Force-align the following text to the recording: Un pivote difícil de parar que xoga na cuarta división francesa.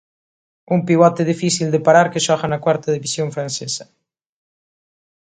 Un 0.75 0.79
pivote 0.87 1.27
difícil 1.31 1.67
de 1.71 1.83
parar 1.87 2.07
que 2.11 2.23
xoga 2.27 2.45
na 2.51 2.61
cuarta 2.65 2.93
división 2.97 3.27
francesa. 3.35 3.85